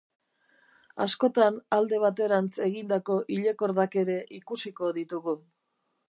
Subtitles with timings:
[1.03, 5.37] Askotan alde baterantz egindako ilekordak ere ikusiko ditugu.